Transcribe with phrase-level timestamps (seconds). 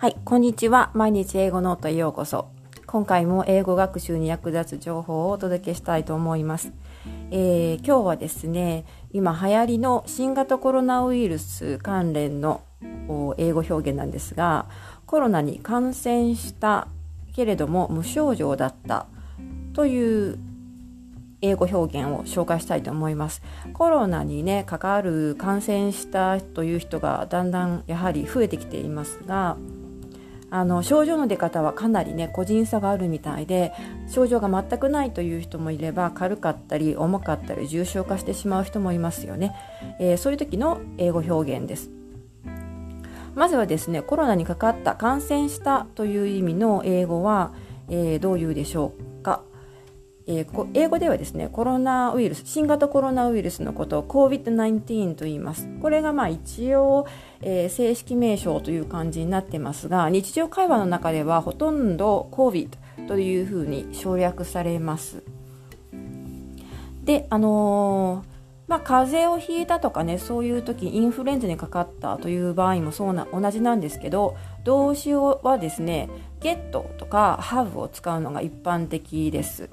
[0.00, 0.92] はい、こんにちは。
[0.94, 2.46] 毎日英語ノートへようこそ。
[2.86, 6.72] 今回も英語学習に役立つ情報をお届けしたいと思います。
[7.32, 12.60] えー、今日はですね、今流行りの新型コロナウイルス関連の
[13.38, 14.66] 英語表現なんですが、
[15.04, 16.86] コロナに感染した
[17.34, 19.06] けれども無症状だった
[19.72, 20.38] という
[21.42, 23.42] 英語表現を紹介したいと思います。
[23.72, 29.56] コロナにね、関わる感染したという人がだんだんやはり増えてきていますが、
[30.50, 33.72] あの症状の出方はかなりね個人差があるみたいで
[34.08, 39.54] 症状が全くないという人もいれば軽かったり重かったり重症化してしまう人もいますよね、
[40.00, 41.90] えー、そういう時の英語表現です。
[43.34, 47.52] まずはですねコロナにかかった感染したという意味の英語は、
[47.88, 49.42] えー、どういうでしょうか？
[50.30, 55.66] えー、英語ではですねコロナウイルス新型コロナウイルスのことを COVID-19 と言います。
[55.80, 57.06] これがまあ一応、
[57.40, 62.68] えー、正式名称という感じになってますが日常会話の中ではほとんど COVID
[63.08, 65.22] というふうに省略されます。
[67.04, 79.70] であのーまあ、風邪をひいたとかねそういう時インフルエンザにかかったという場合もそうな同じなんですけど動詞はですね get とか have を使うのが一般的です。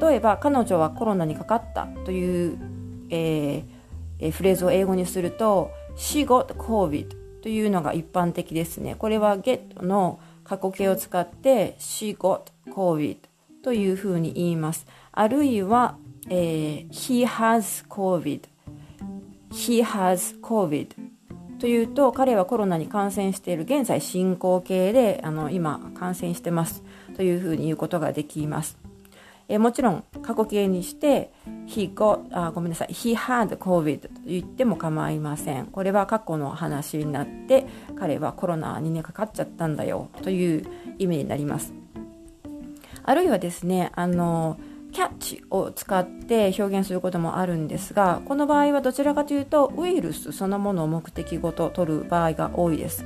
[0.00, 2.58] 例えば彼女はコロナにかかったという、
[3.10, 7.08] えー、フレーズを英語にすると She got COVID
[7.42, 8.96] というのが一般的ですね。
[8.96, 13.18] これは get の過去形を使って She got COVID
[13.62, 14.86] というふうに言います。
[15.12, 15.96] あるいは、
[16.28, 18.42] えー、He has COVID
[19.50, 20.88] He has COVID
[21.58, 26.84] というと彼はコロナに感染している現在進行形であの今感染してます
[27.16, 28.87] というふうに言うことができます。
[29.48, 31.32] えー、もちろん過去形にして
[31.66, 32.88] he got あごめんなさい。
[32.88, 35.66] he had covid と言っても構いません。
[35.66, 37.66] これは過去の話になって
[37.98, 40.08] 彼はコロナにねかかっちゃったんだよ。
[40.22, 40.66] という
[40.98, 41.72] 意味になります。
[43.02, 44.58] あるいはですねあの
[44.92, 53.04] キャッチを使って表現することもあるんですがこの場合はどちらかというとウイルスそのものを目的ごと取る場合が多いです。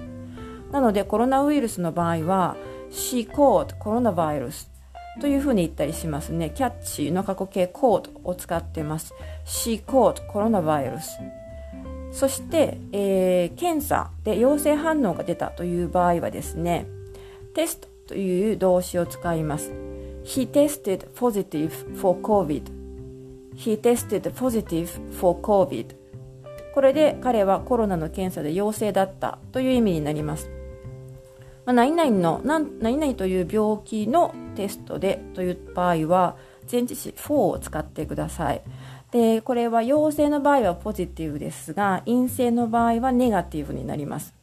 [0.72, 2.56] なのでコロナウイルスの場合は
[2.90, 4.71] She caught coronavirus
[5.20, 6.50] というふうに言ったりしますね。
[6.50, 9.14] キャッチの過去形 caught を使ってます。
[9.44, 11.02] Caught coronavirus。
[12.12, 16.86] そして、えー、検査で陽性反応が出たという場合はですね、
[17.54, 19.72] テストという動詞を使います。
[20.24, 22.62] He tested positive for COVID.
[23.56, 25.96] He tested positive for COVID.
[26.74, 30.50] これで彼はコロナの検査で陽性だったという意味になります。
[31.64, 36.36] まあ、何々の何々という病気のテストでという場合は
[36.70, 38.62] 前置詞4を使ってください。
[39.10, 44.34] で、これは陽性の場合はポジティブですが、陰性の場合はネガティブになります。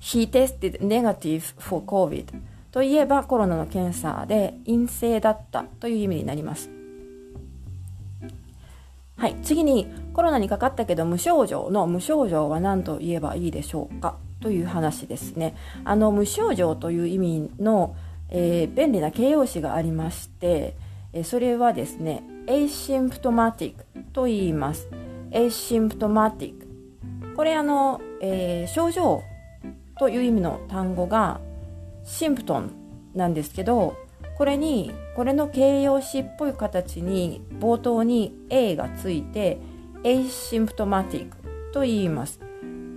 [0.00, 2.26] He tested negative for COVID
[2.70, 6.70] といえばコロナの検査で陰性だったという意味になります。
[9.16, 15.56] はい、次にコロナにかかったけど無症状の無症状は何と言えばいいでしょうかという話ですね。
[15.84, 17.96] あの無症状という意味の、
[18.30, 20.74] えー、便利な形容詞がありまして、
[21.12, 23.74] えー、それはですね、asymptomatic
[24.12, 24.88] と言います。
[25.30, 26.54] asymptomatic。
[27.34, 29.22] これあの、えー、症状
[29.98, 31.40] という意味の単語が
[32.04, 32.70] シンプトン
[33.14, 33.96] なんですけど、
[34.36, 39.58] これに、これの形容詞っぽい形に冒頭に A がついて
[40.02, 41.30] asymptomatic
[41.72, 42.40] と言います。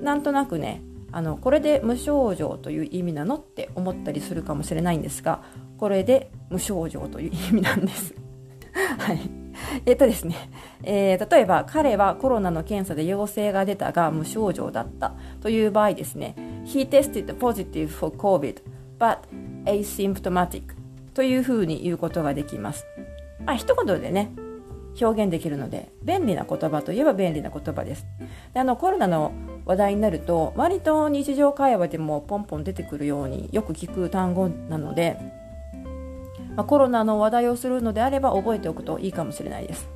[0.02, 0.82] なんとなくね、
[1.12, 5.42] あのこれで無症状という意味なのって思ったりするかもしれないんですが
[5.78, 8.14] これで無症状という意味なんです。
[8.98, 9.20] はい。
[9.86, 10.36] えっとですね、
[10.84, 18.62] えー、例えば彼はコロナの検査で陽性が出たが無症状だったという場合ですね、He tested positive for COVID
[19.00, 19.20] but
[19.66, 20.64] asymptomatic
[21.14, 22.86] というふうに言うことができます。
[23.46, 24.32] まあ、一言でね、
[25.02, 28.06] 表現できるので便利な言葉といえば便利な言葉です
[28.54, 29.32] であのコロナの
[29.70, 35.20] 話題になると割と日常会話でもポンポン出てくるようによく聞く単語なので、
[36.56, 39.88] まあ、コロナの話題をするのであれば覚えておくといいかもしれないです。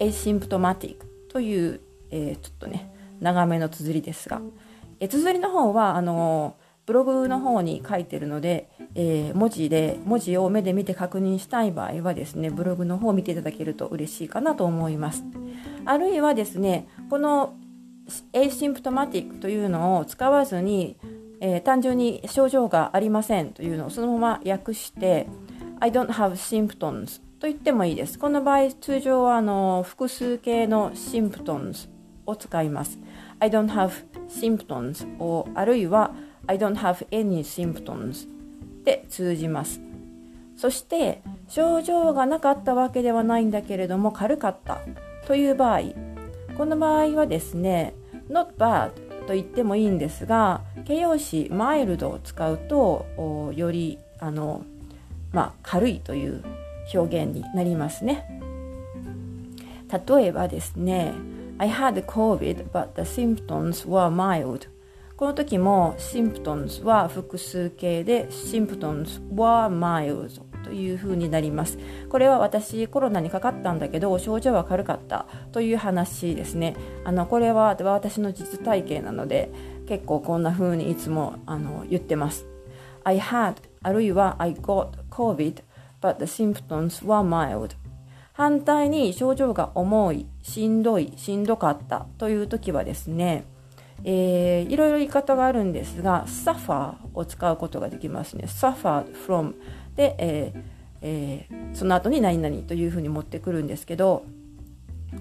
[0.00, 1.80] エシンプトマティックという、
[2.10, 4.42] えー、ちょっとね長めの綴りですが、
[4.98, 15.22] え綴りの方はあのブログの方に書いてるので、えー、文字で文字を目で見て確認したい場合はですねブログの方を見ていただけると嬉しいかなと思います。
[15.84, 17.54] あるいはですねこの
[18.32, 20.96] エシンプトマティックというのを使わずに、
[21.40, 25.26] えー、単純に症状がありませんというのをそのまま訳して
[25.80, 28.18] I don't have symptoms と言ってもいいです。
[28.18, 31.88] この場合通常はあの複数形の symptoms
[32.26, 32.98] を使います。
[33.38, 33.90] I don't have
[34.28, 36.12] symptoms をあるいは
[36.46, 38.28] I don't have any symptoms
[38.84, 39.80] で通じます。
[40.56, 44.80] そして症状がなかったわけではないんだけれども軽かった
[45.26, 45.80] という場合。
[46.58, 47.94] この場合はですね
[48.30, 48.90] not bad
[49.26, 54.64] と言ってもいいんですが形容詞 mild を使うとよりあの、
[55.32, 56.42] まあ、軽いという
[56.94, 58.26] 表現になりますね
[60.08, 61.12] 例えばですね
[61.58, 64.68] I had COVID but the symptoms were mild
[65.16, 71.78] この時も symptoms は複数形で symptoms were mild という風になります。
[72.08, 76.76] これは私コロナにかかったんだけど症状は軽かったという話ですね。
[77.04, 79.50] あのこれは私の実体験なので
[79.86, 82.46] 結構こんな風にいつもあの言ってます。
[83.04, 85.62] I had あるいは I got COVID
[86.00, 87.74] but the symptoms were mild.
[88.32, 93.44] 反対に症状が重い、しんどい、しんどかったという時はですね、
[94.02, 98.44] えー、いろいろ言い方があるんですが、suffer を使うことができますね。
[98.46, 99.54] suffered from
[100.00, 100.62] で、えー
[101.02, 104.24] えー、その後に何々というふうに持ってくるんですけど、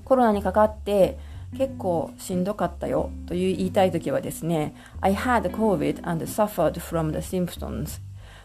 [0.06, 1.18] コロナにかかって
[1.58, 8.00] 結構しんどかったよという言いたい時はですね、I had COVID and suffered from the symptoms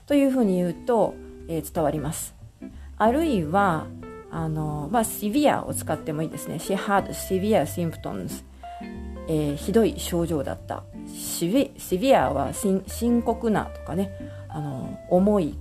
[0.06, 1.14] というふうに言うと、
[1.46, 2.34] えー、伝わります。
[2.98, 3.86] あるいは、
[4.32, 6.56] あの、まあ、severe を使ってもいいですね。
[6.56, 8.42] She had severe symptoms、
[9.28, 10.82] えー、ひどい症状だった。
[11.06, 14.10] severe は深刻なとかね、
[14.48, 15.56] あの重い、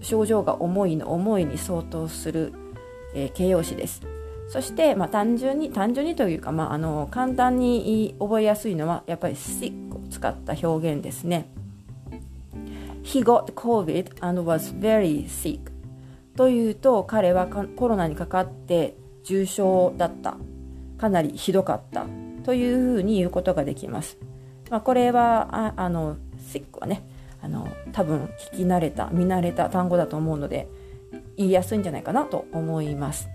[0.00, 2.52] 症状が重いの重いに相当する、
[3.14, 4.02] えー、形容詞です。
[4.48, 11.48] そして、まあ、単純に、単純にというか、まあ、あの簡単に覚えやすいのは、やっぱり sick を使った表現ですね。
[13.02, 15.76] He got COVID and was very sick.
[16.36, 20.36] というと彼はコロナにかかって重症だった
[20.98, 22.06] かなりひどかった
[22.44, 24.18] というふうに言うことができます、
[24.70, 27.02] まあ、これはああの sick はね
[27.42, 30.68] あの多分聞き慣れた見慣れた単語だと思うので
[31.36, 33.28] 言いやすいんじゃないかなと思います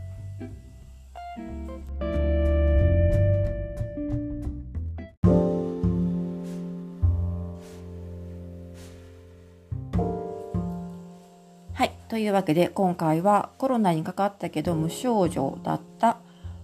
[11.73, 16.17] はいというわけで今回はコロナにかかったけど無症状だった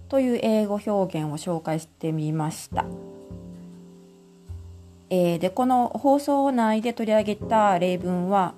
[0.09, 2.85] という英語表現を紹介してみました。
[5.09, 8.55] えー、でこの放送内で取り上げた例文は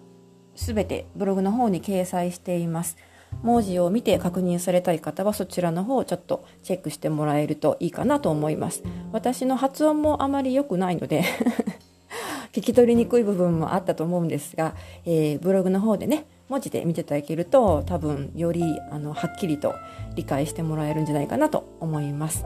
[0.56, 2.98] 全てブログの方に掲載しています。
[3.44, 8.84] 文字を見て確認されたい方はそちらの方をちょっとチェックしてもらえるといいかなと思います。
[9.12, 11.24] 私の発音もあまり良くないので
[12.52, 14.74] 聞き取りにくい部分もあったと思うんですが、
[15.06, 19.76] えー、ブログの方でね文字で見ていただけると多分よりあのはっきりと
[20.16, 22.46] 理解してもらえるんじゃないかなと思います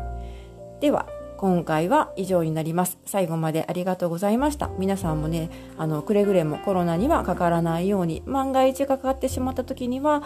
[0.82, 1.08] では
[1.38, 2.98] 今回は以上になります。
[3.06, 4.70] 最後までありがとうございました。
[4.78, 10.24] 皆さんもねあのくれぐれもコロナにはかからないように万が一かかってしまった時には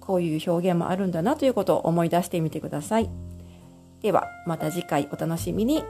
[0.00, 3.10] こういう表現もあるんだなということを思い出してみてください。
[4.02, 5.82] ではまた次回お楽しみに。